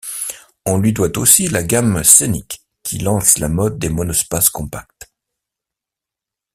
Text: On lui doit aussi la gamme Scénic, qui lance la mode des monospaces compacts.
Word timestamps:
On 0.65 0.79
lui 0.79 0.93
doit 0.93 1.15
aussi 1.19 1.47
la 1.47 1.61
gamme 1.61 2.03
Scénic, 2.03 2.65
qui 2.81 2.97
lance 2.97 3.37
la 3.37 3.49
mode 3.49 3.77
des 3.77 3.89
monospaces 3.89 4.49
compacts. 4.49 5.11